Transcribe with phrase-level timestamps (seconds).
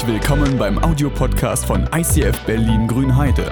[0.00, 3.50] Herzlich willkommen beim Audiopodcast von ICF Berlin Grünheide.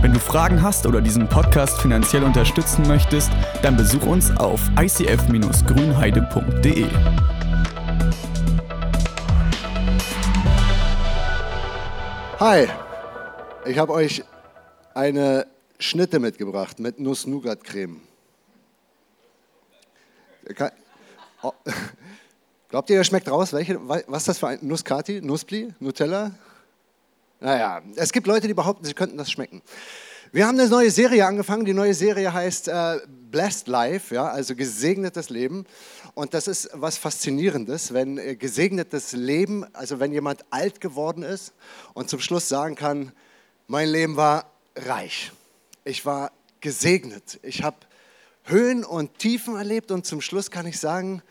[0.00, 3.30] Wenn du Fragen hast oder diesen Podcast finanziell unterstützen möchtest,
[3.62, 6.86] dann besuch uns auf icf-grünheide.de.
[12.40, 12.66] Hi,
[13.64, 14.24] ich habe euch
[14.94, 15.46] eine
[15.78, 18.00] Schnitte mitgebracht mit Nuss-Nougat-Creme.
[22.74, 23.52] Glaubt ihr, er schmeckt raus?
[23.52, 25.20] Welche, was ist das für ein Nusscati?
[25.20, 25.72] Nuspli?
[25.78, 26.32] Nutella?
[27.38, 29.62] Naja, es gibt Leute, die behaupten, sie könnten das schmecken.
[30.32, 31.64] Wir haben eine neue Serie angefangen.
[31.64, 32.98] Die neue Serie heißt äh,
[33.30, 35.66] Blessed Life, ja, also gesegnetes Leben.
[36.14, 41.52] Und das ist was Faszinierendes, wenn äh, gesegnetes Leben, also wenn jemand alt geworden ist
[41.92, 43.12] und zum Schluss sagen kann,
[43.68, 45.30] mein Leben war reich.
[45.84, 47.38] Ich war gesegnet.
[47.44, 47.76] Ich habe
[48.42, 51.22] Höhen und Tiefen erlebt und zum Schluss kann ich sagen,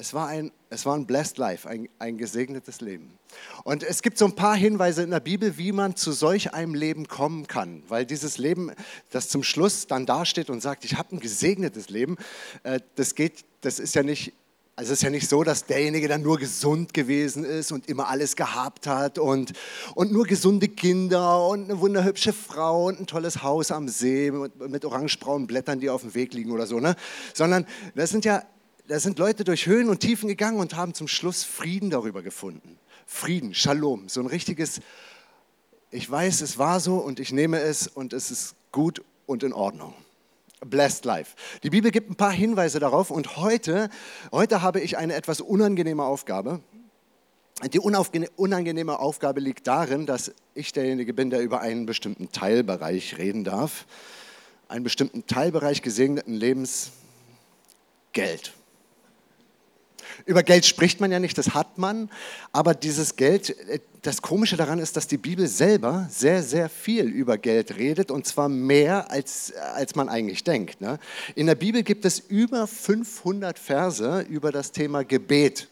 [0.00, 3.18] es war ein, es war ein blessed life, ein, ein gesegnetes Leben.
[3.64, 6.74] Und es gibt so ein paar Hinweise in der Bibel, wie man zu solch einem
[6.74, 7.82] Leben kommen kann.
[7.86, 8.72] Weil dieses Leben,
[9.10, 12.16] das zum Schluss dann dasteht und sagt, ich habe ein gesegnetes Leben,
[12.62, 14.32] äh, das geht, das ist ja nicht
[14.76, 18.08] also es ist ja nicht so, dass derjenige dann nur gesund gewesen ist und immer
[18.08, 19.52] alles gehabt hat und,
[19.94, 24.58] und nur gesunde Kinder und eine wunderhübsche Frau und ein tolles Haus am See mit,
[24.70, 26.96] mit orangebraunen Blättern, die auf dem Weg liegen oder so, ne?
[27.34, 28.42] Sondern das sind ja,
[28.90, 32.76] da sind Leute durch Höhen und Tiefen gegangen und haben zum Schluss Frieden darüber gefunden.
[33.06, 34.80] Frieden, Shalom, so ein richtiges,
[35.92, 39.52] ich weiß, es war so und ich nehme es und es ist gut und in
[39.52, 39.94] Ordnung.
[40.66, 41.36] Blessed Life.
[41.62, 43.90] Die Bibel gibt ein paar Hinweise darauf und heute,
[44.32, 46.60] heute habe ich eine etwas unangenehme Aufgabe.
[47.72, 53.44] Die unangenehme Aufgabe liegt darin, dass ich derjenige bin, der über einen bestimmten Teilbereich reden
[53.44, 53.86] darf.
[54.66, 56.90] Einen bestimmten Teilbereich gesegneten Lebens,
[58.12, 58.52] Geld.
[60.26, 62.10] Über Geld spricht man ja nicht, das hat man,
[62.52, 63.54] aber dieses Geld,
[64.02, 68.26] das Komische daran ist, dass die Bibel selber sehr, sehr viel über Geld redet und
[68.26, 70.80] zwar mehr, als, als man eigentlich denkt.
[70.80, 70.98] Ne?
[71.34, 75.68] In der Bibel gibt es über 500 Verse über das Thema Gebet.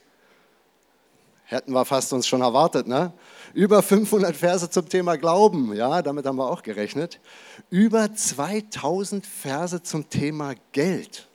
[1.44, 3.10] Hätten wir fast uns schon erwartet, ne?
[3.54, 7.20] Über 500 Verse zum Thema Glauben, ja, damit haben wir auch gerechnet.
[7.70, 11.26] Über 2000 Verse zum Thema Geld.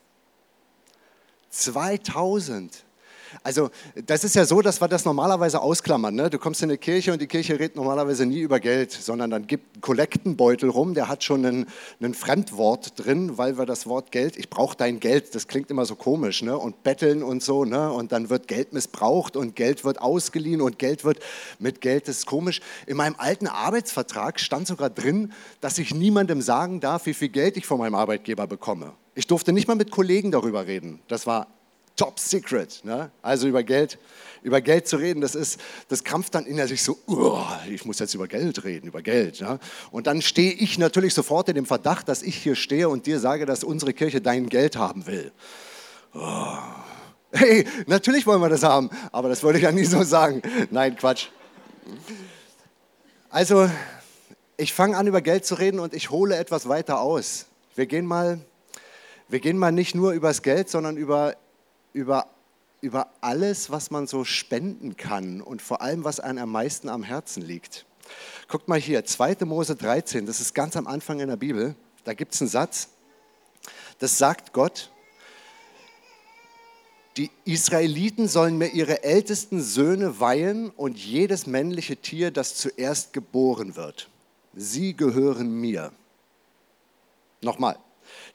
[1.50, 2.84] 2000.
[3.42, 3.72] Also
[4.06, 6.14] das ist ja so, dass wir das normalerweise ausklammern.
[6.14, 6.30] Ne?
[6.30, 9.48] Du kommst in eine Kirche und die Kirche redet normalerweise nie über Geld, sondern dann
[9.48, 11.66] gibt einen Kollektenbeutel rum, der hat schon ein,
[12.02, 15.86] ein Fremdwort drin, weil wir das Wort Geld, ich brauche dein Geld, das klingt immer
[15.86, 16.58] so komisch ne?
[16.58, 17.92] und betteln und so ne?
[17.92, 21.20] und dann wird Geld missbraucht und Geld wird ausgeliehen und Geld wird
[21.60, 22.62] mit Geld, das ist komisch.
[22.86, 27.58] In meinem alten Arbeitsvertrag stand sogar drin, dass ich niemandem sagen darf, wie viel Geld
[27.58, 28.94] ich von meinem Arbeitgeber bekomme.
[29.16, 31.00] Ich durfte nicht mal mit Kollegen darüber reden.
[31.08, 31.48] Das war
[31.96, 32.82] top secret.
[32.84, 33.12] Ne?
[33.22, 33.98] Also über Geld,
[34.42, 38.00] über Geld zu reden, das ist, das krampft dann in sich so, oh, ich muss
[38.00, 39.42] jetzt über Geld reden, über Geld.
[39.42, 39.60] Ne?
[39.92, 43.20] Und dann stehe ich natürlich sofort in dem Verdacht, dass ich hier stehe und dir
[43.20, 45.32] sage, dass unsere Kirche dein Geld haben will.
[46.14, 46.58] Oh.
[47.32, 50.44] Hey, natürlich wollen wir das haben, aber das wollte ich ja nie so sagen.
[50.70, 51.30] Nein, Quatsch.
[53.30, 53.68] Also,
[54.58, 57.48] ich fange an, über Geld zu reden und ich hole etwas weiter aus.
[57.76, 58.40] Wir gehen mal,
[59.28, 61.36] wir gehen mal nicht nur über das Geld, sondern über
[61.94, 62.28] über,
[62.82, 67.04] über alles, was man so spenden kann und vor allem, was einem am meisten am
[67.04, 67.86] Herzen liegt.
[68.48, 69.46] Guckt mal hier, 2.
[69.46, 71.76] Mose 13, das ist ganz am Anfang in der Bibel.
[72.04, 72.90] Da gibt es einen Satz,
[74.00, 74.92] das sagt Gott,
[77.16, 83.76] die Israeliten sollen mir ihre ältesten Söhne weihen und jedes männliche Tier, das zuerst geboren
[83.76, 84.10] wird.
[84.56, 85.92] Sie gehören mir.
[87.42, 87.78] Nochmal,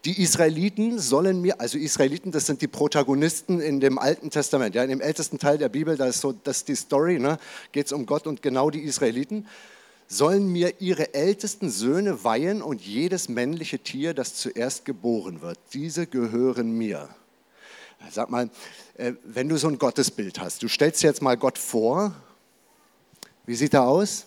[0.04, 4.82] die Israeliten sollen mir, also Israeliten, das sind die Protagonisten in dem Alten Testament, ja,
[4.82, 7.38] in dem ältesten Teil der Bibel, da ist so, das ist die Story, ne,
[7.72, 9.46] geht es um Gott und genau die Israeliten,
[10.08, 15.58] sollen mir ihre ältesten Söhne weihen und jedes männliche Tier, das zuerst geboren wird.
[15.74, 17.08] Diese gehören mir.
[18.10, 18.48] Sag mal,
[18.94, 22.14] äh, wenn du so ein Gottesbild hast, du stellst dir jetzt mal Gott vor,
[23.44, 24.24] wie sieht er aus?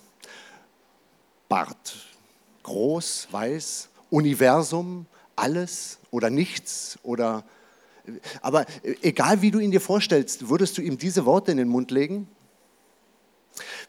[1.47, 1.95] Bart,
[2.63, 5.05] groß, weiß, Universum,
[5.35, 7.43] alles oder nichts oder
[8.41, 8.65] aber
[9.01, 12.27] egal wie du ihn dir vorstellst, würdest du ihm diese Worte in den Mund legen?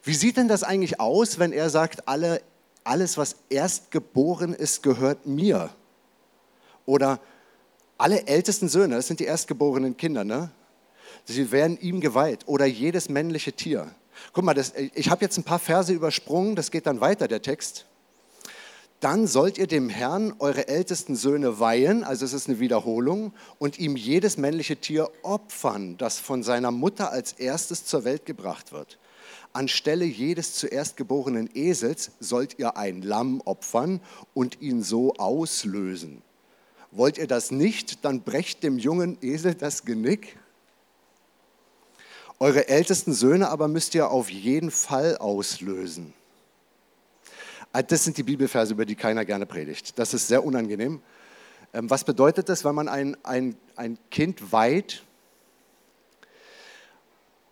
[0.03, 2.41] Wie sieht denn das eigentlich aus, wenn er sagt, alle,
[2.83, 5.69] alles, was erst geboren ist, gehört mir?
[6.85, 7.19] Oder
[7.97, 10.51] alle ältesten Söhne, das sind die erstgeborenen Kinder, ne?
[11.25, 12.41] Sie werden ihm geweiht.
[12.47, 13.95] Oder jedes männliche Tier.
[14.33, 17.41] Guck mal, das, ich habe jetzt ein paar Verse übersprungen, das geht dann weiter, der
[17.41, 17.85] Text
[19.03, 23.77] dann sollt ihr dem Herrn eure ältesten Söhne weihen, also es ist eine Wiederholung, und
[23.77, 28.97] ihm jedes männliche Tier opfern, das von seiner Mutter als erstes zur Welt gebracht wird.
[29.51, 33.99] anstelle jedes zuerst geborenen Esels sollt ihr ein Lamm opfern
[34.33, 36.21] und ihn so auslösen.
[36.91, 40.37] Wollt ihr das nicht, dann brecht dem jungen Esel das Genick.
[42.39, 46.13] Eure ältesten Söhne aber müsst ihr auf jeden Fall auslösen.
[47.75, 49.97] Ah, das sind die Bibelverse, über die keiner gerne predigt.
[49.97, 51.01] Das ist sehr unangenehm.
[51.73, 55.01] Ähm, was bedeutet das, wenn man ein, ein, ein Kind weiht?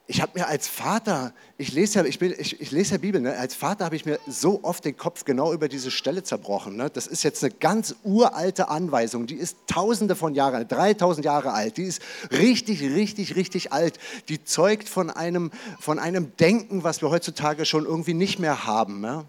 [0.05, 3.19] Ich habe mir als Vater, ich lese ja, ich bin, ich, ich lese ja Bibel,
[3.19, 3.35] ne?
[3.35, 6.75] als Vater habe ich mir so oft den Kopf genau über diese Stelle zerbrochen.
[6.75, 6.91] Ne?
[6.91, 11.77] Das ist jetzt eine ganz uralte Anweisung, die ist tausende von Jahren, 3000 Jahre alt,
[11.77, 12.01] die ist
[12.31, 13.97] richtig, richtig, richtig alt.
[14.29, 19.01] Die zeugt von einem, von einem Denken, was wir heutzutage schon irgendwie nicht mehr haben.
[19.01, 19.25] Ne?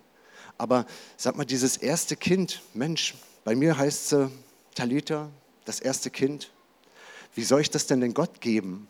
[0.62, 0.86] Aber
[1.16, 4.30] sag mal, dieses erste Kind, Mensch, bei mir heißt sie
[4.76, 5.28] Talita,
[5.64, 6.52] das erste Kind.
[7.34, 8.86] Wie soll ich das denn den Gott geben?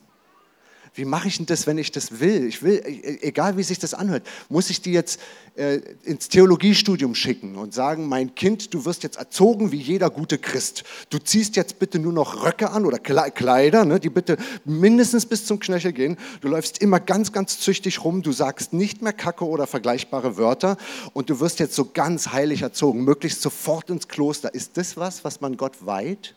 [0.95, 2.47] Wie mache ich denn das, wenn ich das will?
[2.47, 5.19] Ich will, e, egal wie sich das anhört, muss ich die jetzt
[5.55, 10.37] äh, ins Theologiestudium schicken und sagen, mein Kind, du wirst jetzt erzogen wie jeder gute
[10.37, 10.85] Christ.
[11.09, 14.37] Du ziehst jetzt bitte nur noch Röcke an oder Kleider, ne, die bitte
[14.67, 16.19] mindestens bis zum Knöchel gehen.
[16.43, 18.23] Du läufst immer ganz, ganz züchtig rum.
[18.23, 20.77] Du sagst nicht mehr Kacke oder vergleichbare Wörter
[21.15, 24.53] und du wirst jetzt so ganz heilig erzogen, möglichst sofort ins Kloster.
[24.53, 26.35] Ist das was, was man Gott weiht?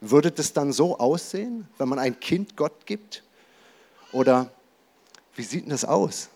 [0.00, 3.22] Würde das dann so aussehen, wenn man ein Kind Gott gibt?
[4.12, 4.50] Oder
[5.34, 6.28] wie sieht denn das aus?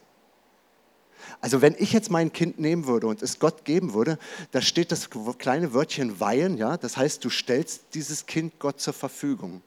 [1.40, 4.18] Also wenn ich jetzt mein Kind nehmen würde und es Gott geben würde,
[4.52, 8.94] da steht das kleine Wörtchen weihen, ja, das heißt, du stellst dieses Kind Gott zur
[8.94, 9.62] Verfügung.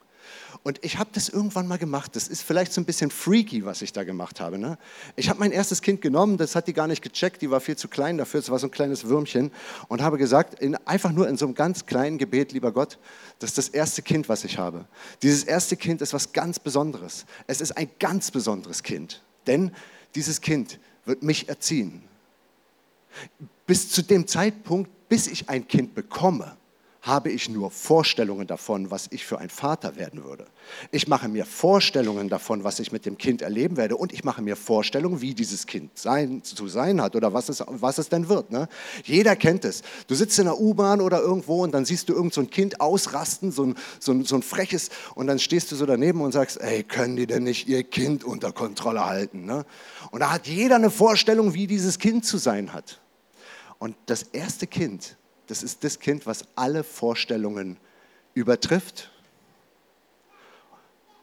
[0.64, 2.16] Und ich habe das irgendwann mal gemacht.
[2.16, 4.58] Das ist vielleicht so ein bisschen freaky, was ich da gemacht habe.
[4.58, 4.78] Ne?
[5.16, 7.78] Ich habe mein erstes Kind genommen, das hat die gar nicht gecheckt, die war viel
[7.78, 9.52] zu klein dafür, es war so ein kleines Würmchen.
[9.88, 13.00] Und habe gesagt, in, einfach nur in so einem ganz kleinen Gebet, lieber Gott,
[13.40, 14.86] das ist das erste Kind, was ich habe.
[15.22, 17.26] Dieses erste Kind ist was ganz Besonderes.
[17.48, 19.22] Es ist ein ganz besonderes Kind.
[19.48, 19.72] Denn
[20.16, 22.04] dieses Kind wird mich erziehen.
[23.66, 26.58] Bis zu dem Zeitpunkt, bis ich ein Kind bekomme,
[27.02, 30.46] habe ich nur Vorstellungen davon, was ich für ein Vater werden würde.
[30.92, 34.42] Ich mache mir Vorstellungen davon, was ich mit dem Kind erleben werde und ich mache
[34.42, 38.28] mir Vorstellungen, wie dieses Kind sein, zu sein hat oder was es, was es denn
[38.28, 38.52] wird.
[38.52, 38.68] Ne?
[39.06, 39.82] Jeder kennt es.
[40.08, 42.82] Du sitzt in der U-Bahn oder irgendwo und dann siehst du irgend so ein Kind
[42.82, 46.34] ausrasten, so ein, so, ein, so ein freches und dann stehst du so daneben und
[46.34, 49.46] sagst, ey, können die denn nicht ihr Kind unter Kontrolle halten?
[49.46, 49.66] Ne?
[50.12, 53.00] Und da hat jeder eine Vorstellung, wie dieses Kind zu sein hat.
[53.78, 55.16] Und das erste Kind,
[55.50, 57.78] das ist das Kind, was alle Vorstellungen
[58.36, 59.12] übertrifft,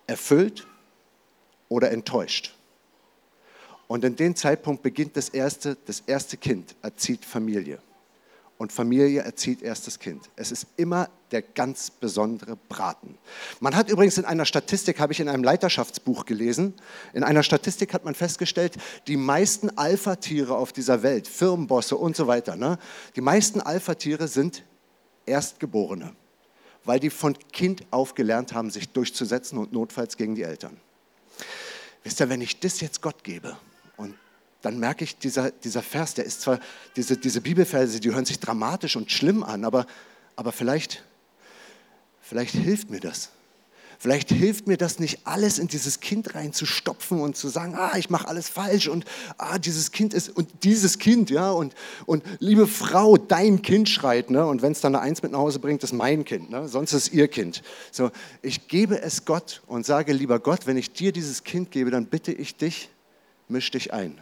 [0.09, 0.67] erfüllt
[1.69, 2.55] oder enttäuscht.
[3.87, 7.79] Und in dem Zeitpunkt beginnt das erste, das erste Kind erzieht Familie
[8.59, 10.29] und Familie erzieht erstes Kind.
[10.35, 13.19] Es ist immer der ganz besondere Braten.
[13.61, 16.75] Man hat übrigens in einer Statistik, habe ich in einem Leiterschaftsbuch gelesen,
[17.13, 18.77] in einer Statistik hat man festgestellt,
[19.07, 22.79] die meisten Alpha-Tiere auf dieser Welt, Firmenbosse und so weiter, ne,
[23.17, 24.63] die meisten Alpha-Tiere sind
[25.27, 26.15] Erstgeborene,
[26.85, 30.77] weil die von Kind auf gelernt haben, sich durchzusetzen und notfalls gegen die Eltern.
[32.05, 33.57] Wisst ihr, wenn ich das jetzt Gott gebe,
[34.67, 36.59] dann merke ich, dieser, dieser Vers, der ist zwar,
[36.97, 39.87] diese, diese Bibelverse, die hören sich dramatisch und schlimm an, aber,
[40.35, 41.05] aber vielleicht,
[42.29, 43.31] vielleicht hilft mir das.
[43.99, 48.11] Vielleicht hilft mir das nicht, alles in dieses Kind reinzustopfen und zu sagen, ah, ich
[48.11, 49.07] mache alles falsch und
[49.39, 54.31] ah, dieses Kind ist und dieses Kind, ja, und, und liebe Frau, dein Kind schreit,
[54.31, 54.47] ne?
[54.47, 56.69] Und wenn es dann eine Eins mit nach Hause bringt, ist mein Kind, ne?
[56.69, 57.63] Sonst ist ihr Kind.
[57.91, 58.11] So,
[58.43, 62.05] ich gebe es Gott und sage, lieber Gott, wenn ich dir dieses Kind gebe, dann
[62.07, 62.91] bitte ich dich,
[63.49, 64.21] misch dich ein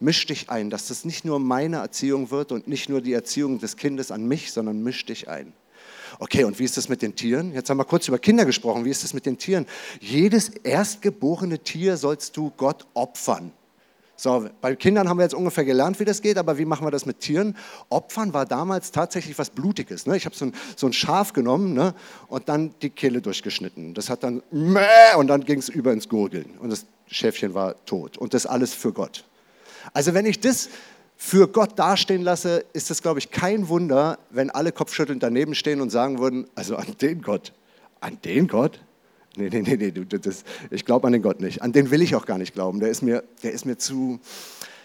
[0.00, 3.58] misch dich ein, dass das nicht nur meine Erziehung wird und nicht nur die Erziehung
[3.58, 5.52] des Kindes an mich, sondern misch dich ein.
[6.20, 7.52] Okay, und wie ist das mit den Tieren?
[7.54, 8.84] Jetzt haben wir kurz über Kinder gesprochen.
[8.84, 9.66] Wie ist das mit den Tieren?
[10.00, 13.52] Jedes erstgeborene Tier sollst du Gott opfern.
[14.20, 16.90] So, bei Kindern haben wir jetzt ungefähr gelernt, wie das geht, aber wie machen wir
[16.90, 17.56] das mit Tieren?
[17.88, 20.06] Opfern war damals tatsächlich was Blutiges.
[20.06, 20.16] Ne?
[20.16, 21.94] Ich habe so ein, so ein Schaf genommen ne?
[22.26, 23.94] und dann die Kehle durchgeschnitten.
[23.94, 24.42] Das hat dann
[25.16, 28.18] und dann ging es über ins Gurgeln und das Schäfchen war tot.
[28.18, 29.22] Und das alles für Gott.
[29.92, 30.68] Also wenn ich das
[31.20, 35.80] für Gott dastehen lasse, ist es, glaube ich, kein Wunder, wenn alle kopfschüttelnd daneben stehen
[35.80, 37.52] und sagen würden, also an den Gott,
[38.00, 38.80] an den Gott?
[39.36, 41.60] Nee, nee, nee, nee das, ich glaube an den Gott nicht.
[41.60, 42.78] An den will ich auch gar nicht glauben.
[42.78, 44.20] Der ist mir, der ist mir zu,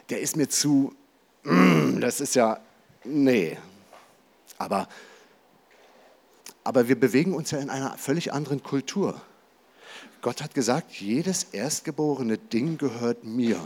[0.10, 0.94] der ist mir zu,
[1.44, 2.60] mm, das ist ja,
[3.04, 3.56] nee.
[4.58, 4.88] Aber,
[6.64, 9.22] aber wir bewegen uns ja in einer völlig anderen Kultur.
[10.24, 13.60] Gott hat gesagt, jedes erstgeborene Ding gehört mir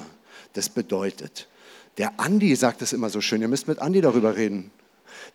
[0.51, 1.47] das bedeutet.
[1.97, 4.71] Der Andi sagt das immer so schön, ihr müsst mit Andi darüber reden.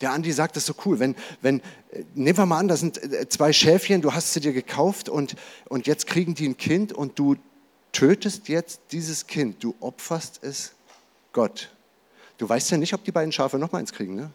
[0.00, 3.02] Der Andi sagt das so cool, wenn, wenn, äh, nehmen wir mal an, da sind
[3.02, 5.35] äh, zwei Schäfchen, du hast sie dir gekauft und,
[5.69, 7.37] und jetzt kriegen die ein Kind und du
[7.92, 10.73] tötest jetzt dieses Kind, du opferst es
[11.33, 11.71] Gott.
[12.38, 14.31] Du weißt ja nicht, ob die beiden Schafe noch mal eins kriegen, ne?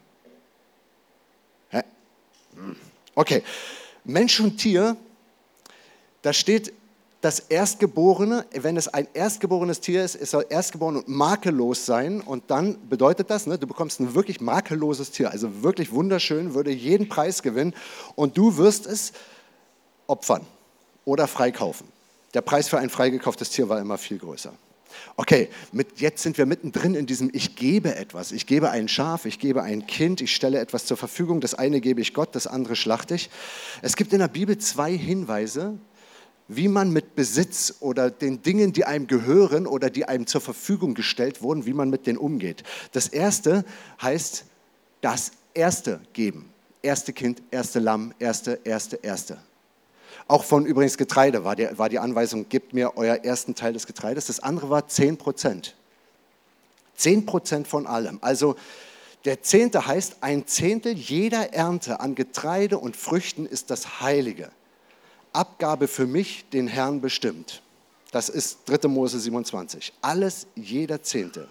[1.69, 1.81] Hä?
[2.55, 2.75] Hm.
[3.15, 3.43] Okay.
[4.03, 4.95] Mensch und Tier,
[6.21, 6.71] da steht
[7.21, 12.21] das Erstgeborene, wenn es ein erstgeborenes Tier ist, es soll erstgeboren und makellos sein.
[12.21, 16.71] Und dann bedeutet das, ne, du bekommst ein wirklich makelloses Tier, also wirklich wunderschön, würde
[16.71, 17.73] jeden Preis gewinnen.
[18.15, 19.13] Und du wirst es
[20.05, 20.45] opfern
[21.05, 21.87] oder freikaufen.
[22.33, 24.53] Der Preis für ein freigekauftes Tier war immer viel größer.
[25.15, 28.31] Okay, mit, jetzt sind wir mittendrin in diesem Ich gebe etwas.
[28.31, 31.41] Ich gebe ein Schaf, ich gebe ein Kind, ich stelle etwas zur Verfügung.
[31.41, 33.29] Das eine gebe ich Gott, das andere schlachte ich.
[33.81, 35.77] Es gibt in der Bibel zwei Hinweise,
[36.47, 40.93] wie man mit Besitz oder den Dingen, die einem gehören oder die einem zur Verfügung
[40.93, 42.63] gestellt wurden, wie man mit denen umgeht.
[42.93, 43.65] Das erste
[44.01, 44.45] heißt
[45.01, 46.49] das erste geben.
[46.81, 49.37] Erste Kind, erste Lamm, erste, erste, erste.
[50.27, 53.87] Auch von übrigens Getreide war die, war die Anweisung, gebt mir euer ersten Teil des
[53.87, 54.27] Getreides.
[54.27, 55.75] Das andere war 10 Prozent.
[56.95, 58.19] 10 Prozent von allem.
[58.21, 58.55] Also
[59.25, 64.51] der Zehnte heißt, ein Zehntel jeder Ernte an Getreide und Früchten ist das Heilige.
[65.37, 67.61] Abgabe für mich, den Herrn bestimmt.
[68.11, 68.87] Das ist 3.
[68.87, 69.93] Mose 27.
[70.01, 71.47] Alles, jeder Zehnte.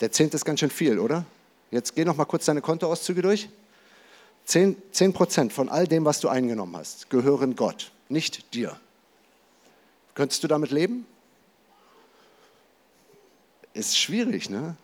[0.00, 1.24] Der Zehnte ist ganz schön viel, oder?
[1.70, 3.48] Jetzt geh noch mal kurz deine Kontoauszüge durch.
[4.44, 4.76] 10
[5.12, 8.78] Prozent von all dem, was du eingenommen hast, gehören Gott, nicht dir.
[10.14, 11.06] Könntest du damit leben?
[13.72, 14.76] Ist schwierig, ne?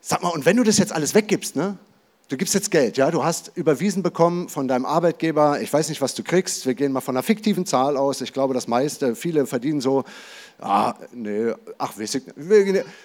[0.00, 1.76] Sag mal, und wenn du das jetzt alles weggibst, ne?
[2.28, 6.02] Du gibst jetzt Geld, ja, du hast überwiesen bekommen von deinem Arbeitgeber, ich weiß nicht,
[6.02, 9.16] was du kriegst, wir gehen mal von einer fiktiven Zahl aus, ich glaube, das meiste,
[9.16, 10.04] viele verdienen so,
[10.60, 12.24] ah, nee, ach, weiß ich,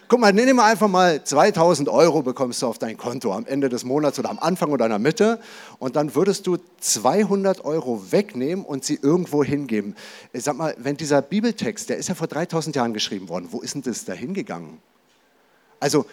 [0.10, 3.70] guck mal, nimm mal einfach mal 2000 Euro bekommst du auf dein Konto am Ende
[3.70, 5.39] des Monats oder am Anfang oder in der Mitte.
[5.80, 9.96] Und dann würdest du 200 Euro wegnehmen und sie irgendwo hingeben.
[10.34, 13.62] Ich sag mal, wenn dieser Bibeltext, der ist ja vor 3000 Jahren geschrieben worden, wo
[13.62, 14.80] ist denn das da hingegangen?
[15.80, 16.06] Also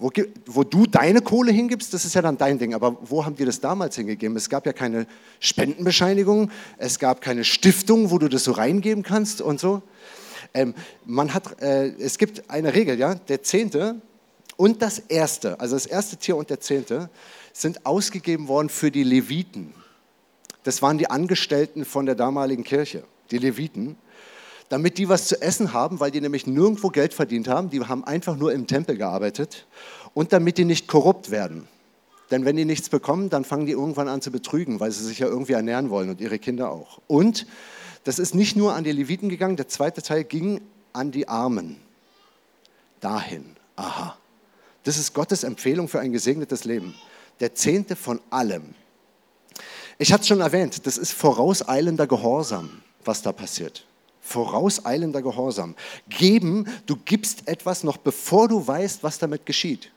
[0.00, 0.10] wo,
[0.46, 2.74] wo, du deine Kohle hingibst, das ist ja dann dein Ding.
[2.74, 4.36] Aber wo haben die das damals hingegeben?
[4.36, 5.06] Es gab ja keine
[5.38, 9.82] Spendenbescheinigung, es gab keine Stiftung, wo du das so reingeben kannst und so.
[10.54, 14.00] Ähm, man hat, äh, es gibt eine Regel, ja, der Zehnte
[14.56, 17.10] und das Erste, also das erste Tier und der Zehnte,
[17.52, 19.74] sind ausgegeben worden für die Leviten.
[20.64, 23.96] Das waren die Angestellten von der damaligen Kirche, die Leviten
[24.70, 27.70] damit die was zu essen haben, weil die nämlich nirgendwo Geld verdient haben.
[27.70, 29.66] Die haben einfach nur im Tempel gearbeitet
[30.14, 31.68] und damit die nicht korrupt werden.
[32.30, 35.18] Denn wenn die nichts bekommen, dann fangen die irgendwann an zu betrügen, weil sie sich
[35.18, 37.00] ja irgendwie ernähren wollen und ihre Kinder auch.
[37.08, 37.48] Und
[38.04, 40.60] das ist nicht nur an die Leviten gegangen, der zweite Teil ging
[40.92, 41.76] an die Armen.
[43.00, 43.56] Dahin.
[43.74, 44.16] Aha.
[44.84, 46.94] Das ist Gottes Empfehlung für ein gesegnetes Leben.
[47.40, 48.74] Der Zehnte von allem.
[49.98, 53.84] Ich hatte es schon erwähnt, das ist vorauseilender Gehorsam, was da passiert
[54.20, 55.74] vorauseilender Gehorsam.
[56.08, 59.90] Geben, du gibst etwas noch bevor du weißt, was damit geschieht.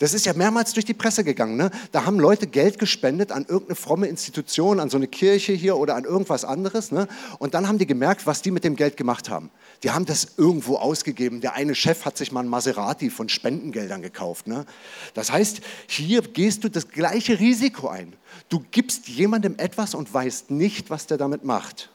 [0.00, 1.56] Das ist ja mehrmals durch die Presse gegangen.
[1.56, 1.70] Ne?
[1.92, 5.94] Da haben Leute Geld gespendet an irgendeine fromme Institution, an so eine Kirche hier oder
[5.94, 6.90] an irgendwas anderes.
[6.90, 7.06] Ne?
[7.38, 9.50] Und dann haben die gemerkt, was die mit dem Geld gemacht haben.
[9.82, 11.42] Die haben das irgendwo ausgegeben.
[11.42, 14.46] Der eine Chef hat sich mal ein Maserati von Spendengeldern gekauft.
[14.46, 14.64] Ne?
[15.12, 18.14] Das heißt, hier gehst du das gleiche Risiko ein.
[18.48, 21.90] Du gibst jemandem etwas und weißt nicht, was der damit macht.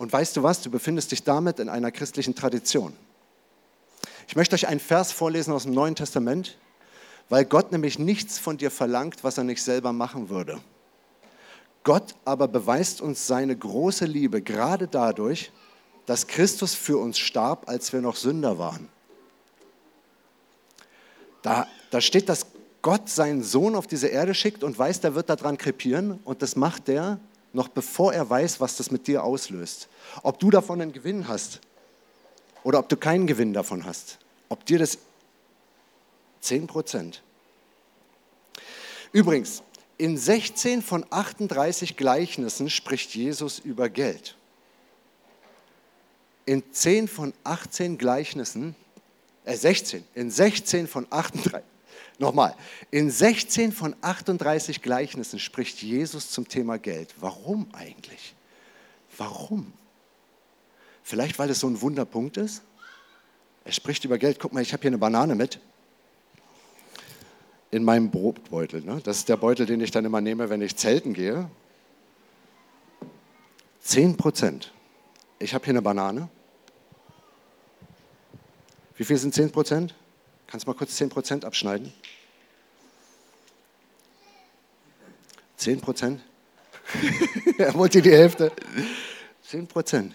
[0.00, 2.96] Und weißt du was, du befindest dich damit in einer christlichen Tradition.
[4.28, 6.56] Ich möchte euch einen Vers vorlesen aus dem Neuen Testament,
[7.28, 10.58] weil Gott nämlich nichts von dir verlangt, was er nicht selber machen würde.
[11.84, 15.52] Gott aber beweist uns seine große Liebe gerade dadurch,
[16.06, 18.88] dass Christus für uns starb, als wir noch Sünder waren.
[21.42, 22.46] Da, da steht, dass
[22.80, 26.56] Gott seinen Sohn auf diese Erde schickt und weiß, der wird daran krepieren und das
[26.56, 27.20] macht der,
[27.52, 29.88] noch bevor er weiß, was das mit dir auslöst.
[30.22, 31.60] Ob du davon einen Gewinn hast
[32.62, 34.18] oder ob du keinen Gewinn davon hast.
[34.48, 34.98] Ob dir das
[36.40, 37.22] 10 Prozent.
[39.12, 39.62] Übrigens,
[39.98, 44.36] in 16 von 38 Gleichnissen spricht Jesus über Geld.
[46.46, 48.74] In 10 von 18 Gleichnissen,
[49.44, 51.62] äh 16, in 16 von 38,
[52.20, 52.54] Nochmal,
[52.90, 57.14] in 16 von 38 Gleichnissen spricht Jesus zum Thema Geld.
[57.18, 58.34] Warum eigentlich?
[59.16, 59.72] Warum?
[61.02, 62.60] Vielleicht, weil es so ein Wunderpunkt ist?
[63.64, 64.38] Er spricht über Geld.
[64.38, 65.60] Guck mal, ich habe hier eine Banane mit.
[67.70, 68.82] In meinem Brotbeutel.
[68.82, 69.00] Ne?
[69.02, 71.50] Das ist der Beutel, den ich dann immer nehme, wenn ich zelten gehe.
[73.80, 74.74] 10 Prozent.
[75.38, 76.28] Ich habe hier eine Banane.
[78.96, 79.94] Wie viel sind 10 Prozent?
[80.50, 81.92] Kannst du mal kurz 10 Prozent abschneiden?
[85.56, 86.20] 10 Prozent?
[87.58, 88.50] er wollte die Hälfte.
[89.44, 90.14] 10 Prozent.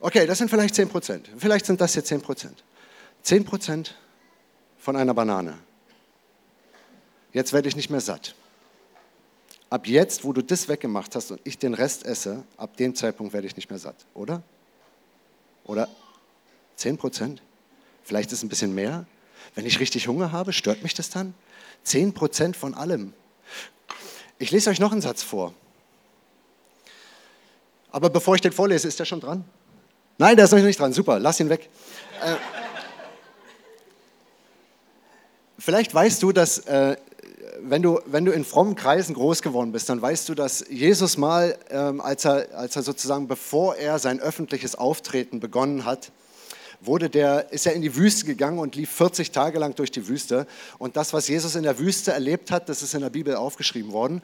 [0.00, 1.30] Okay, das sind vielleicht 10 Prozent.
[1.38, 2.62] Vielleicht sind das jetzt 10 Prozent.
[3.22, 3.96] 10 Prozent
[4.78, 5.58] von einer Banane.
[7.32, 8.34] Jetzt werde ich nicht mehr satt.
[9.70, 13.32] Ab jetzt, wo du das weggemacht hast und ich den Rest esse, ab dem Zeitpunkt
[13.32, 14.42] werde ich nicht mehr satt, oder?
[15.64, 15.88] Oder
[16.76, 17.42] 10 Prozent?
[18.02, 19.06] Vielleicht ist es ein bisschen mehr.
[19.54, 21.34] Wenn ich richtig Hunger habe, stört mich das dann?
[21.84, 23.12] 10 Prozent von allem.
[24.38, 25.54] Ich lese euch noch einen Satz vor.
[27.90, 29.44] Aber bevor ich den vorlese, ist der schon dran?
[30.18, 30.92] Nein, der ist noch nicht dran.
[30.92, 31.68] Super, lass ihn weg.
[32.22, 32.34] Äh,
[35.58, 36.96] vielleicht weißt du, dass äh,
[37.60, 41.16] wenn du, wenn du in frommen Kreisen groß geworden bist, dann weißt du, dass Jesus
[41.16, 46.12] mal, ähm, als, er, als er sozusagen, bevor er sein öffentliches Auftreten begonnen hat,
[46.80, 50.06] wurde der, ist er in die Wüste gegangen und lief 40 Tage lang durch die
[50.08, 50.46] Wüste.
[50.78, 53.92] Und das, was Jesus in der Wüste erlebt hat, das ist in der Bibel aufgeschrieben
[53.92, 54.22] worden.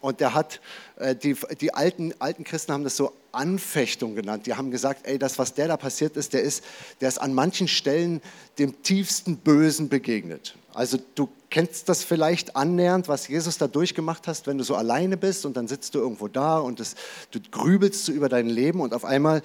[0.00, 0.60] Und der hat,
[0.96, 4.46] äh, die, die alten, alten Christen haben das so Anfechtung genannt.
[4.46, 6.62] Die haben gesagt, ey, das, was der da passiert ist, der ist,
[7.00, 8.20] der ist an manchen Stellen
[8.58, 10.56] dem tiefsten Bösen begegnet.
[10.74, 15.16] Also du kennst das vielleicht annähernd, was Jesus da durchgemacht hast, wenn du so alleine
[15.16, 16.96] bist und dann sitzt du irgendwo da und das,
[17.30, 19.40] du grübelst so über dein Leben und auf einmal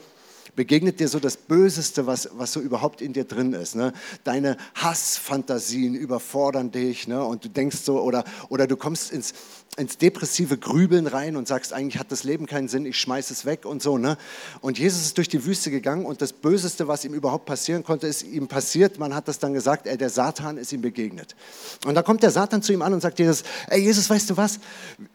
[0.60, 3.78] begegnet dir so das Böseste, was, was so überhaupt in dir drin ist.
[3.78, 3.94] Ne?
[4.26, 7.24] Deine Hassfantasien überfordern dich ne?
[7.24, 9.34] und du denkst so, oder, oder du kommst ins,
[9.78, 13.46] ins depressive Grübeln rein und sagst, eigentlich hat das Leben keinen Sinn, ich schmeiße es
[13.46, 13.98] weg und so.
[13.98, 14.18] Ne?
[14.60, 18.08] Und Jesus ist durch die Wüste gegangen und das Böseste, was ihm überhaupt passieren konnte,
[18.08, 19.00] ist ihm passiert.
[19.00, 21.38] Man hat das dann gesagt, ey, der Satan ist ihm begegnet.
[21.86, 24.36] Und da kommt der Satan zu ihm an und sagt Jesus, ey Jesus, weißt du
[24.36, 24.60] was?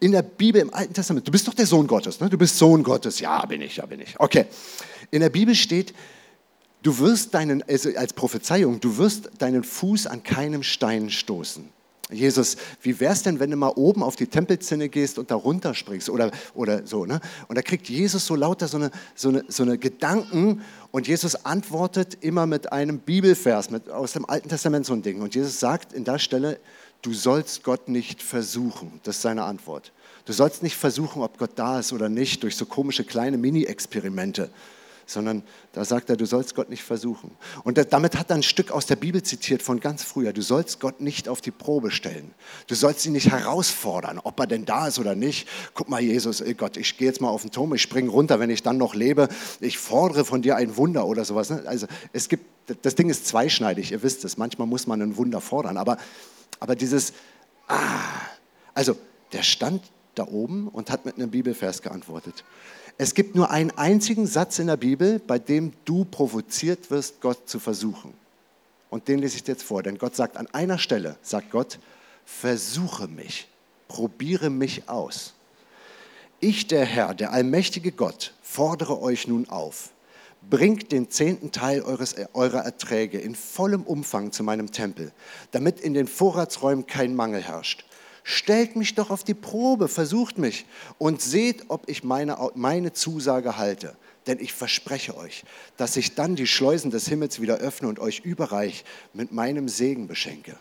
[0.01, 2.31] In der Bibel, im Alten Testament, du bist doch der Sohn Gottes, ne?
[2.31, 3.21] du bist Sohn Gottes.
[3.21, 4.19] Ja, bin ich, ja, bin ich.
[4.19, 4.47] Okay.
[5.15, 5.95] In der Bibel steht,
[6.83, 11.69] du wirst deinen, also als Prophezeiung, du wirst deinen Fuß an keinem Stein stoßen.
[12.11, 15.37] Jesus, wie wäre es denn, wenn du mal oben auf die Tempelzinne gehst und da
[15.37, 17.07] runterspringst oder, oder so.
[17.07, 17.21] Ne?
[17.47, 21.45] Und da kriegt Jesus so lauter so eine, so, eine, so eine Gedanken und Jesus
[21.45, 25.23] antwortet immer mit einem Bibelvers mit, aus dem Alten Testament so ein Ding.
[25.23, 26.59] Und Jesus sagt in der Stelle,
[27.03, 28.99] du sollst Gott nicht versuchen.
[29.05, 29.93] Das ist seine Antwort.
[30.25, 34.51] Du sollst nicht versuchen, ob Gott da ist oder nicht, durch so komische kleine Mini-Experimente
[35.07, 37.31] sondern da sagt er, du sollst Gott nicht versuchen.
[37.63, 40.33] Und damit hat er ein Stück aus der Bibel zitiert von ganz früher.
[40.33, 42.33] Du sollst Gott nicht auf die Probe stellen.
[42.67, 45.49] Du sollst ihn nicht herausfordern, ob er denn da ist oder nicht.
[45.75, 48.41] Guck mal, Jesus, ey Gott, ich gehe jetzt mal auf den Turm, ich springe runter,
[48.41, 49.29] wenn ich dann noch lebe.
[49.61, 51.51] Ich fordere von dir ein Wunder oder sowas.
[51.51, 51.63] Ne?
[51.67, 52.45] Also es gibt,
[52.83, 54.37] das Ding ist zweischneidig, ihr wisst es.
[54.37, 55.99] Manchmal muss man ein Wunder fordern, aber,
[56.61, 57.13] aber dieses,
[57.69, 57.79] ah,
[58.75, 58.97] also
[59.33, 59.83] der stand
[60.15, 62.45] da oben und hat mit einem Bibelvers geantwortet.
[62.97, 67.49] Es gibt nur einen einzigen Satz in der Bibel, bei dem du provoziert wirst, Gott
[67.49, 68.15] zu versuchen.
[68.89, 71.81] Und den lese ich dir jetzt vor, denn Gott sagt an einer Stelle, sagt Gott,
[72.25, 73.49] versuche mich,
[73.89, 75.35] probiere mich aus.
[76.39, 79.91] Ich, der Herr, der allmächtige Gott, fordere euch nun auf,
[80.49, 85.11] bringt den zehnten Teil eures, eurer Erträge in vollem Umfang zu meinem Tempel,
[85.51, 87.85] damit in den Vorratsräumen kein Mangel herrscht
[88.25, 90.67] stellt mich doch auf die Probe, versucht mich
[90.99, 93.97] und seht, ob ich meine, meine Zusage halte.
[94.27, 95.45] Denn ich verspreche euch,
[95.77, 100.09] dass ich dann die Schleusen des Himmels wieder öffne und euch überreich mit meinem Segen
[100.09, 100.57] beschenke.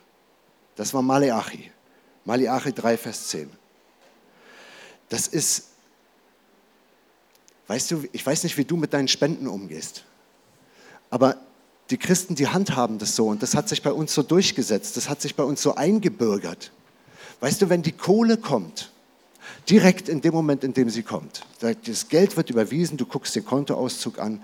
[0.76, 1.70] Das war Maleachi.
[2.26, 3.50] Maleachi 3, Vers 10.
[5.08, 5.68] Das ist,
[7.66, 10.04] weißt du, ich weiß nicht, wie du mit deinen Spenden umgehst,
[11.08, 11.36] aber
[11.90, 15.08] die Christen, die handhaben das so und das hat sich bei uns so durchgesetzt, das
[15.08, 16.72] hat sich bei uns so eingebürgert.
[17.44, 18.90] Weißt du, wenn die Kohle kommt,
[19.68, 23.44] direkt in dem Moment, in dem sie kommt, das Geld wird überwiesen, du guckst den
[23.44, 24.40] Kontoauszug an.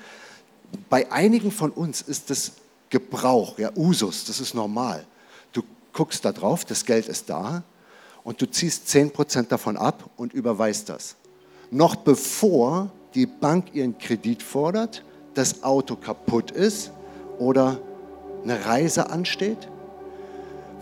[0.91, 2.53] Bei einigen von uns ist das
[2.91, 5.07] Gebrauch, ja, Usus, das ist normal.
[5.55, 5.63] Du
[5.95, 7.63] guckst da drauf, das Geld ist da
[8.23, 11.17] und du ziehst 10% davon ab und überweist das.
[11.71, 16.91] Noch bevor die Bank ihren Kredit fordert, das Auto kaputt ist
[17.39, 17.81] oder
[18.45, 19.69] eine Reise ansteht,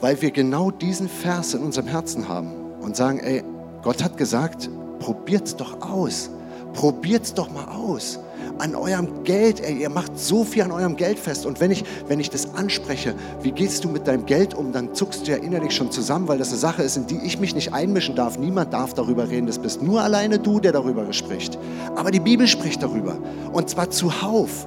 [0.01, 3.43] weil wir genau diesen Vers in unserem Herzen haben und sagen, ey,
[3.83, 6.31] Gott hat gesagt, probiert's doch aus.
[6.73, 8.21] Probiert's doch mal aus.
[8.59, 11.47] An eurem Geld, ey, ihr macht so viel an eurem Geld fest.
[11.47, 14.95] Und wenn ich, wenn ich das anspreche, wie gehst du mit deinem Geld um, dann
[14.95, 17.55] zuckst du ja innerlich schon zusammen, weil das eine Sache ist, in die ich mich
[17.55, 18.39] nicht einmischen darf.
[18.39, 19.47] Niemand darf darüber reden.
[19.47, 21.59] Das bist nur alleine du, der darüber spricht.
[21.95, 23.17] Aber die Bibel spricht darüber.
[23.53, 24.67] Und zwar zuhauf.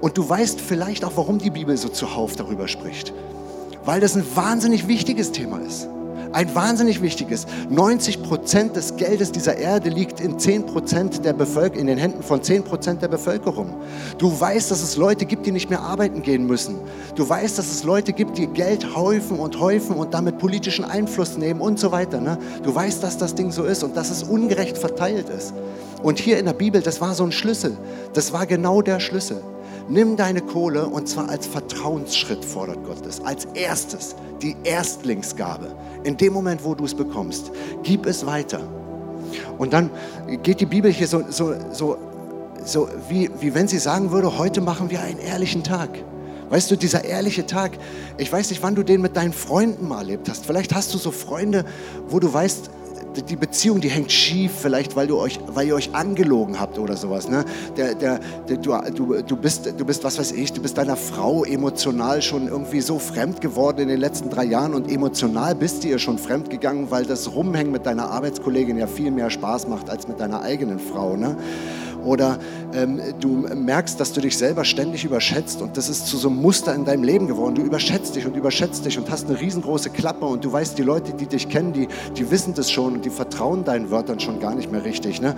[0.00, 3.12] Und du weißt vielleicht auch, warum die Bibel so zuhauf darüber spricht
[3.88, 5.88] weil das ein wahnsinnig wichtiges Thema ist.
[6.32, 7.46] Ein wahnsinnig wichtiges.
[7.70, 12.22] 90 Prozent des Geldes dieser Erde liegt in 10 Prozent der Bevölkerung, in den Händen
[12.22, 13.72] von 10 Prozent der Bevölkerung.
[14.18, 16.74] Du weißt, dass es Leute gibt, die nicht mehr arbeiten gehen müssen.
[17.14, 21.38] Du weißt, dass es Leute gibt, die Geld häufen und häufen und damit politischen Einfluss
[21.38, 22.20] nehmen und so weiter.
[22.20, 22.36] Ne?
[22.62, 25.54] Du weißt, dass das Ding so ist und dass es ungerecht verteilt ist.
[26.02, 27.74] Und hier in der Bibel, das war so ein Schlüssel.
[28.12, 29.42] Das war genau der Schlüssel.
[29.90, 33.24] Nimm deine Kohle und zwar als Vertrauensschritt fordert Gott es.
[33.24, 35.74] Als erstes, die Erstlingsgabe.
[36.04, 37.50] In dem Moment, wo du es bekommst,
[37.82, 38.60] gib es weiter.
[39.56, 39.90] Und dann
[40.42, 41.96] geht die Bibel hier so, so, so,
[42.64, 45.90] so wie, wie wenn sie sagen würde, heute machen wir einen ehrlichen Tag.
[46.50, 47.72] Weißt du, dieser ehrliche Tag,
[48.16, 50.46] ich weiß nicht, wann du den mit deinen Freunden mal erlebt hast.
[50.46, 51.64] Vielleicht hast du so Freunde,
[52.08, 52.70] wo du weißt,
[53.22, 56.96] die Beziehung, die hängt schief, vielleicht weil, du euch, weil ihr euch angelogen habt oder
[56.96, 57.28] sowas.
[57.28, 57.44] Ne?
[57.76, 61.44] Der, der, der, du, du, bist, du bist, was weiß ich, du bist deiner Frau
[61.44, 65.88] emotional schon irgendwie so fremd geworden in den letzten drei Jahren und emotional bist du
[65.88, 69.90] ihr schon fremd gegangen, weil das Rumhängen mit deiner Arbeitskollegin ja viel mehr Spaß macht
[69.90, 71.16] als mit deiner eigenen Frau.
[71.16, 71.36] Ne?
[72.04, 72.38] Oder
[72.72, 76.40] ähm, du merkst, dass du dich selber ständig überschätzt und das ist zu so einem
[76.40, 77.54] Muster in deinem Leben geworden.
[77.54, 80.82] Du überschätzt dich und überschätzt dich und hast eine riesengroße Klappe und du weißt, die
[80.82, 84.40] Leute, die dich kennen, die, die wissen das schon und die vertrauen deinen Wörtern schon
[84.40, 85.20] gar nicht mehr richtig.
[85.20, 85.34] Ne?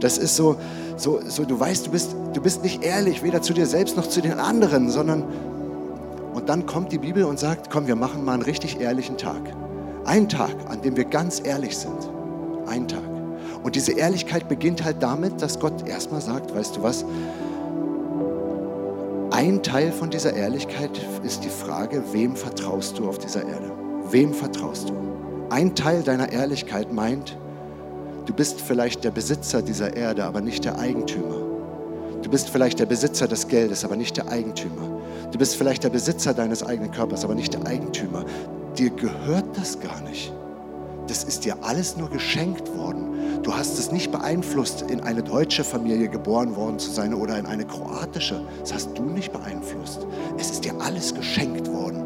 [0.00, 0.56] Das ist so,
[0.96, 4.06] so, so, du weißt, du bist, du bist nicht ehrlich, weder zu dir selbst noch
[4.06, 5.24] zu den anderen, sondern
[6.34, 9.40] und dann kommt die Bibel und sagt, komm, wir machen mal einen richtig ehrlichen Tag.
[10.04, 12.10] Ein Tag, an dem wir ganz ehrlich sind.
[12.66, 13.11] Ein Tag.
[13.62, 17.04] Und diese Ehrlichkeit beginnt halt damit, dass Gott erstmal sagt, weißt du was,
[19.30, 20.90] ein Teil von dieser Ehrlichkeit
[21.22, 23.70] ist die Frage, wem vertraust du auf dieser Erde?
[24.10, 24.94] Wem vertraust du?
[25.48, 27.38] Ein Teil deiner Ehrlichkeit meint,
[28.26, 31.36] du bist vielleicht der Besitzer dieser Erde, aber nicht der Eigentümer.
[32.22, 35.00] Du bist vielleicht der Besitzer des Geldes, aber nicht der Eigentümer.
[35.32, 38.24] Du bist vielleicht der Besitzer deines eigenen Körpers, aber nicht der Eigentümer.
[38.76, 40.32] Dir gehört das gar nicht.
[41.08, 43.11] Das ist dir alles nur geschenkt worden.
[43.42, 47.46] Du hast es nicht beeinflusst, in eine deutsche Familie geboren worden zu sein oder in
[47.46, 48.40] eine kroatische.
[48.60, 50.06] Das hast du nicht beeinflusst.
[50.38, 52.04] Es ist dir alles geschenkt worden.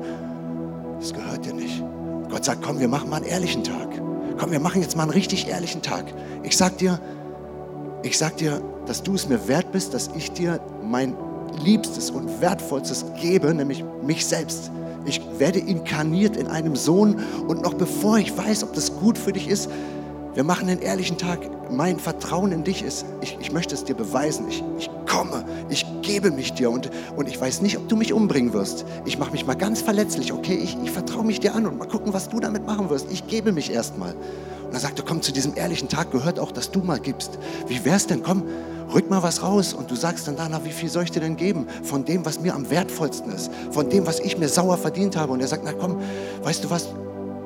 [0.98, 1.82] Das gehört dir nicht.
[2.30, 4.00] Gott sagt, komm, wir machen mal einen ehrlichen Tag.
[4.38, 6.06] Komm, wir machen jetzt mal einen richtig ehrlichen Tag.
[6.42, 6.98] Ich sag dir,
[8.02, 11.14] ich sag dir, dass du es mir wert bist, dass ich dir mein
[11.62, 14.70] Liebstes und Wertvollstes gebe, nämlich mich selbst.
[15.04, 19.32] Ich werde inkarniert in einem Sohn und noch bevor ich weiß, ob das gut für
[19.32, 19.70] dich ist,
[20.36, 21.38] wir machen einen ehrlichen Tag.
[21.70, 24.46] Mein Vertrauen in dich ist, ich, ich möchte es dir beweisen.
[24.50, 28.12] Ich, ich komme, ich gebe mich dir und, und ich weiß nicht, ob du mich
[28.12, 28.84] umbringen wirst.
[29.06, 30.60] Ich mache mich mal ganz verletzlich, okay?
[30.62, 33.10] Ich, ich vertraue mich dir an und mal gucken, was du damit machen wirst.
[33.10, 34.14] Ich gebe mich erstmal.
[34.66, 37.38] Und er, komm, zu diesem ehrlichen Tag gehört auch, dass du mal gibst.
[37.66, 38.22] Wie wär's denn?
[38.22, 38.42] Komm,
[38.92, 41.38] rück mal was raus und du sagst dann danach, wie viel soll ich dir denn
[41.38, 41.66] geben?
[41.82, 45.32] Von dem, was mir am wertvollsten ist, von dem, was ich mir sauer verdient habe.
[45.32, 45.96] Und er sagt, na komm,
[46.42, 46.90] weißt du was,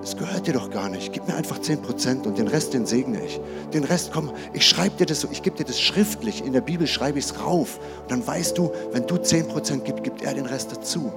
[0.02, 1.12] es gehört dir doch gar nicht.
[1.12, 3.40] Gib mir einfach 10% und den Rest, den segne ich.
[3.72, 6.44] Den Rest, komm, ich schreibe dir das so, ich gebe dir das schriftlich.
[6.44, 7.78] In der Bibel schreibe ich es rauf.
[8.02, 11.12] Und dann weißt du, wenn du 10% gibst, gibt er den Rest dazu.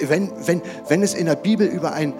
[0.00, 2.14] Wenn, wenn, wenn es in der Bibel über, ein,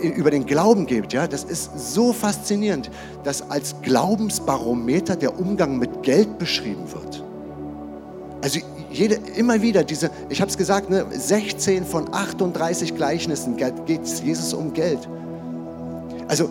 [0.00, 2.90] über den Glauben geht, ja, das ist so faszinierend,
[3.22, 7.22] dass als Glaubensbarometer der Umgang mit Geld beschrieben wird.
[8.42, 14.02] Also jede, immer wieder diese, ich habe es gesagt, ne, 16 von 38 Gleichnissen geht
[14.02, 15.08] es Jesus um Geld.
[16.28, 16.48] Also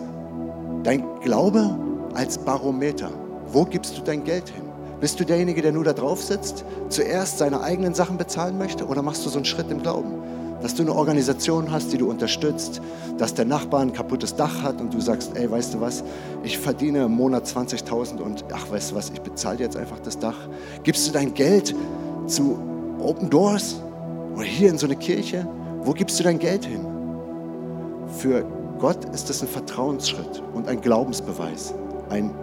[0.82, 1.76] dein Glaube
[2.14, 3.10] als Barometer.
[3.50, 4.62] Wo gibst du dein Geld hin?
[5.00, 9.00] Bist du derjenige, der nur da drauf sitzt, zuerst seine eigenen Sachen bezahlen möchte oder
[9.00, 10.12] machst du so einen Schritt im Glauben?
[10.60, 12.80] Dass du eine Organisation hast, die du unterstützt,
[13.16, 16.02] dass der Nachbar ein kaputtes Dach hat und du sagst, ey, weißt du was,
[16.42, 20.18] ich verdiene im Monat 20.000 und ach, weißt du was, ich bezahle jetzt einfach das
[20.18, 20.48] Dach.
[20.82, 21.76] Gibst du dein Geld
[22.28, 22.58] zu
[23.00, 23.80] Open Doors
[24.34, 25.46] oder hier in so eine Kirche?
[25.82, 26.86] Wo gibst du dein Geld hin?
[28.18, 28.44] Für
[28.78, 31.74] Gott ist das ein Vertrauensschritt und ein Glaubensbeweis.
[32.10, 32.34] Ein,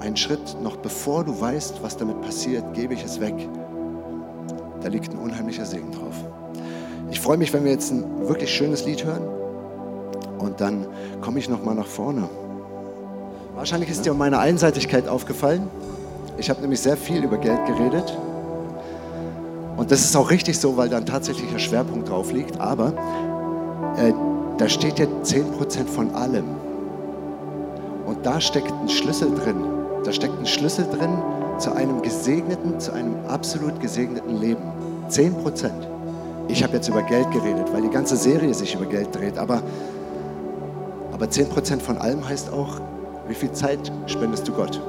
[0.00, 3.34] ein Schritt, noch bevor du weißt, was damit passiert, gebe ich es weg.
[4.80, 6.14] Da liegt ein unheimlicher Segen drauf.
[7.10, 9.22] Ich freue mich, wenn wir jetzt ein wirklich schönes Lied hören
[10.38, 10.86] und dann
[11.20, 12.28] komme ich nochmal nach vorne.
[13.54, 15.68] Wahrscheinlich ist dir meine Einseitigkeit aufgefallen.
[16.38, 18.16] Ich habe nämlich sehr viel über Geld geredet
[19.76, 22.60] und das ist auch richtig so, weil da ein tatsächlicher Schwerpunkt drauf liegt.
[22.60, 22.92] Aber
[23.96, 24.12] äh,
[24.58, 26.44] da steht ja 10% von allem.
[28.06, 29.56] Und da steckt ein Schlüssel drin.
[30.04, 31.10] Da steckt ein Schlüssel drin
[31.58, 34.62] zu einem gesegneten, zu einem absolut gesegneten Leben.
[35.10, 35.70] 10%.
[36.48, 39.38] Ich habe jetzt über Geld geredet, weil die ganze Serie sich über Geld dreht.
[39.38, 39.62] Aber,
[41.12, 42.80] aber 10% von allem heißt auch,
[43.26, 44.80] wie viel Zeit spendest du Gott?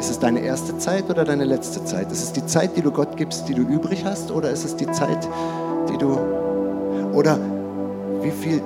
[0.00, 2.10] Ist es deine erste Zeit oder deine letzte Zeit?
[2.10, 4.30] Ist es die Zeit, die du Gott gibst, die du übrig hast?
[4.30, 5.28] Oder ist es die Zeit,
[5.90, 6.18] die du...
[7.12, 7.38] Oder
[8.22, 8.62] wie viel,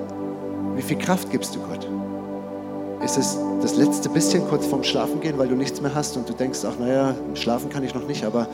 [0.76, 1.88] wie viel Kraft gibst du Gott?
[3.04, 6.34] Ist es das letzte bisschen kurz vorm Schlafengehen, weil du nichts mehr hast und du
[6.34, 8.46] denkst, ach naja, schlafen kann ich noch nicht, aber,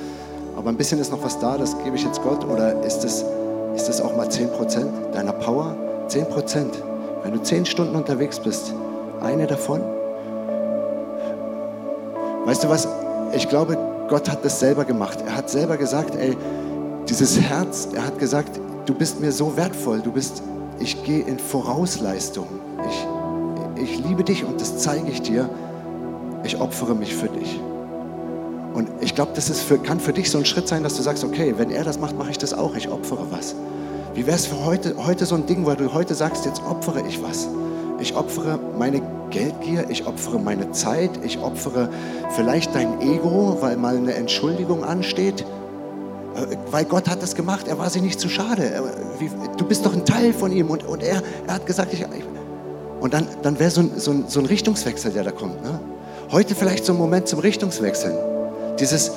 [0.57, 2.47] aber ein bisschen ist noch was da, das gebe ich jetzt Gott?
[2.47, 3.27] Oder ist es,
[3.77, 5.77] ist es auch mal 10% deiner Power?
[6.09, 6.65] 10%.
[7.25, 8.73] Wenn du 10 Stunden unterwegs bist,
[9.21, 9.83] eine davon?
[12.45, 12.89] Weißt du was?
[13.35, 13.77] Ich glaube,
[14.09, 15.19] Gott hat das selber gemacht.
[15.27, 16.37] Er hat selber gesagt, ey,
[17.09, 20.43] dieses Herz, er hat gesagt, du bist mir so wertvoll, du bist,
[20.79, 22.47] ich gehe in Vorausleistung.
[22.89, 25.49] Ich, ich liebe dich und das zeige ich dir.
[26.43, 27.61] Ich opfere mich für dich.
[28.73, 31.03] Und ich glaube, das ist für, kann für dich so ein Schritt sein, dass du
[31.03, 32.75] sagst, okay, wenn er das macht, mache ich das auch.
[32.75, 33.55] Ich opfere was.
[34.15, 37.03] Wie wäre es für heute, heute so ein Ding, weil du heute sagst, jetzt opfere
[37.07, 37.49] ich was.
[37.99, 41.89] Ich opfere meine Geldgier, ich opfere meine Zeit, ich opfere
[42.37, 45.45] vielleicht dein Ego, weil mal eine Entschuldigung ansteht.
[46.35, 48.83] Äh, weil Gott hat das gemacht, er war sich nicht zu schade.
[49.57, 52.05] Du bist doch ein Teil von ihm und, und er, er hat gesagt, ich,
[53.01, 55.63] und dann, dann wäre so ein, so, ein, so ein Richtungswechsel, der da kommt.
[55.63, 55.81] Ne?
[56.31, 58.17] Heute vielleicht so ein Moment zum Richtungswechseln.
[58.79, 59.13] Dieses,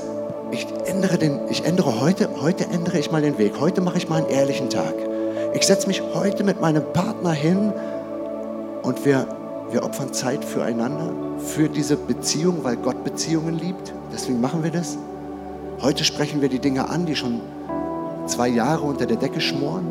[0.52, 3.60] ich ändere, den, ich ändere heute, heute ändere ich mal den Weg.
[3.60, 4.93] Heute mache ich mal einen ehrlichen Tag.
[5.54, 7.73] Ich setze mich heute mit meinem Partner hin
[8.82, 9.28] und wir,
[9.73, 13.93] wir opfern Zeit füreinander, für diese Beziehung, weil Gott Beziehungen liebt.
[14.13, 14.97] Deswegen machen wir das.
[15.81, 17.41] Heute sprechen wir die Dinge an, die schon
[18.27, 19.88] zwei Jahre unter der Decke schmoren.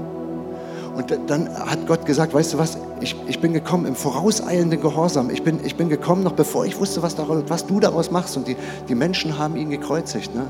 [0.95, 5.31] Und dann hat Gott gesagt, weißt du was, ich, ich bin gekommen im vorauseilenden Gehorsam.
[5.31, 8.37] Ich bin, ich bin gekommen, noch bevor ich wusste, was, daraus, was du daraus machst.
[8.37, 8.57] Und die,
[8.89, 10.35] die Menschen haben ihn gekreuzigt.
[10.35, 10.45] Ne?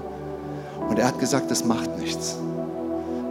[0.88, 2.36] Und er hat gesagt, das macht nichts.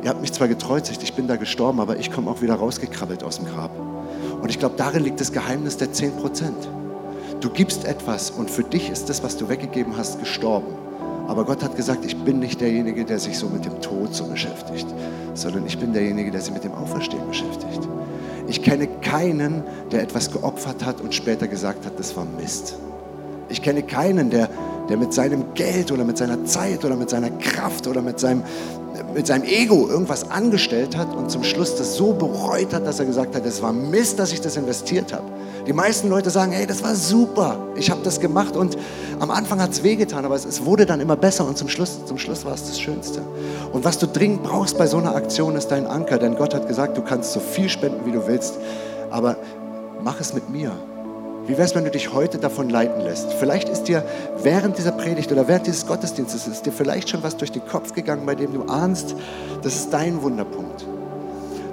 [0.04, 3.24] Ihr habt mich zwar gekreuzigt, ich bin da gestorben, aber ich komme auch wieder rausgekrabbelt
[3.24, 3.91] aus dem Grab.
[4.42, 6.68] Und ich glaube, darin liegt das Geheimnis der 10 Prozent.
[7.40, 10.74] Du gibst etwas und für dich ist das, was du weggegeben hast, gestorben.
[11.28, 14.26] Aber Gott hat gesagt, ich bin nicht derjenige, der sich so mit dem Tod so
[14.26, 14.88] beschäftigt,
[15.34, 17.88] sondern ich bin derjenige, der sich mit dem Auferstehen beschäftigt.
[18.48, 22.76] Ich kenne keinen, der etwas geopfert hat und später gesagt hat, das war Mist.
[23.50, 24.50] Ich kenne keinen, der,
[24.90, 28.44] der mit seinem Geld oder mit seiner Zeit oder mit seiner Kraft oder mit seinem,
[29.14, 33.06] mit seinem Ego irgendwas angestellt hat und zum Schluss das so bereut hat, dass er
[33.06, 35.26] gesagt hat, es war Mist, dass ich das investiert habe.
[35.68, 38.78] Die meisten Leute sagen, hey, das war super, ich habe das gemacht und
[39.20, 42.06] am Anfang hat es wehgetan, aber es, es, wurde dann immer besser und zum Schluss,
[42.06, 43.22] zum Schluss war es das Schönste.
[43.72, 46.68] Und was du dringend brauchst bei so einer Aktion ist dein Anker, denn Gott hat
[46.68, 48.56] gesagt, du kannst so viel spenden, wie du willst,
[49.12, 49.38] aber
[50.02, 50.72] mach es mit mir.
[51.52, 53.34] Wie wäre es, wenn du dich heute davon leiten lässt?
[53.34, 54.06] Vielleicht ist dir
[54.42, 57.94] während dieser Predigt oder während dieses Gottesdienstes ist dir vielleicht schon was durch den Kopf
[57.94, 59.16] gegangen, bei dem du ahnst,
[59.62, 60.86] das ist dein Wunderpunkt.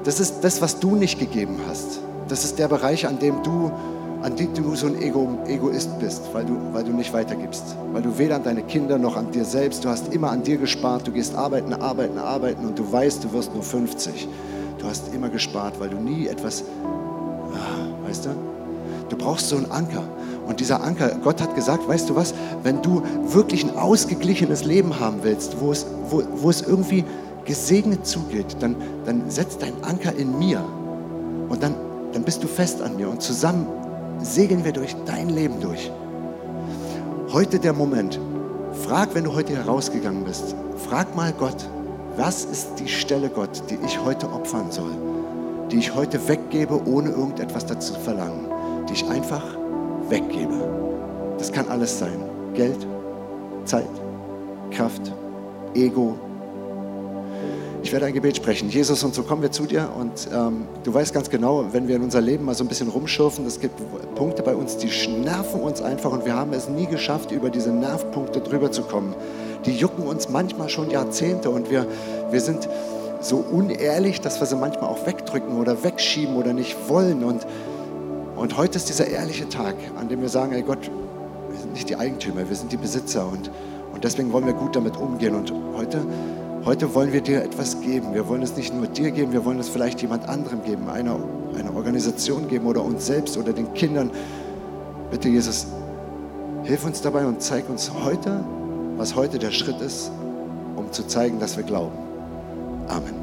[0.03, 2.01] Das ist das, was du nicht gegeben hast.
[2.27, 3.71] Das ist der Bereich, an dem du,
[4.21, 7.77] an dem du so ein Ego, Egoist bist, weil du, weil du nicht weitergibst.
[7.93, 10.57] Weil du weder an deine Kinder noch an dir selbst, du hast immer an dir
[10.57, 14.27] gespart, du gehst arbeiten, arbeiten, arbeiten und du weißt, du wirst nur 50.
[14.79, 16.65] Du hast immer gespart, weil du nie etwas,
[17.55, 18.58] ah, weißt du?
[19.09, 20.05] Du brauchst so einen Anker.
[20.47, 24.99] Und dieser Anker, Gott hat gesagt, weißt du was, wenn du wirklich ein ausgeglichenes Leben
[24.99, 27.05] haben willst, wo es, wo, wo es irgendwie
[27.45, 30.63] gesegnet zugeht, dann, dann setz deinen Anker in mir.
[31.49, 31.75] Und dann
[32.13, 33.67] dann bist du fest an mir und zusammen
[34.21, 35.91] segeln wir durch dein Leben durch.
[37.33, 38.19] Heute der Moment.
[38.85, 40.55] Frag, wenn du heute herausgegangen bist,
[40.89, 41.69] frag mal Gott,
[42.17, 44.91] was ist die Stelle Gott, die ich heute opfern soll,
[45.71, 48.48] die ich heute weggebe, ohne irgendetwas dazu zu verlangen,
[48.89, 49.45] die ich einfach
[50.09, 51.35] weggebe.
[51.39, 52.19] Das kann alles sein.
[52.55, 52.87] Geld,
[53.65, 53.89] Zeit,
[54.71, 55.13] Kraft,
[55.75, 56.17] Ego,
[57.83, 58.69] ich werde ein Gebet sprechen.
[58.69, 61.97] Jesus, und so kommen wir zu dir und ähm, du weißt ganz genau, wenn wir
[61.97, 63.81] in unser Leben mal so ein bisschen rumschürfen, es gibt
[64.15, 67.71] Punkte bei uns, die nerven uns einfach und wir haben es nie geschafft, über diese
[67.71, 69.15] Nervpunkte drüber zu kommen.
[69.65, 71.87] Die jucken uns manchmal schon Jahrzehnte und wir,
[72.31, 72.69] wir sind
[73.21, 77.25] so unehrlich, dass wir sie manchmal auch wegdrücken oder wegschieben oder nicht wollen.
[77.25, 77.47] Und,
[78.39, 80.91] und heute ist dieser ehrliche Tag, an dem wir sagen, ey Gott,
[81.51, 83.51] wir sind nicht die Eigentümer, wir sind die Besitzer und,
[83.93, 85.35] und deswegen wollen wir gut damit umgehen.
[85.35, 86.01] Und heute
[86.65, 88.13] Heute wollen wir dir etwas geben.
[88.13, 91.19] Wir wollen es nicht nur dir geben, wir wollen es vielleicht jemand anderem geben, einer,
[91.57, 94.11] einer Organisation geben oder uns selbst oder den Kindern.
[95.11, 95.69] Bitte, Jesus,
[96.65, 98.45] hilf uns dabei und zeig uns heute,
[98.97, 100.11] was heute der Schritt ist,
[100.77, 101.97] um zu zeigen, dass wir glauben.
[102.89, 103.18] Amen.